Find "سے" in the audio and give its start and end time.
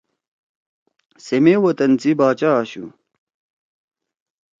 1.23-1.35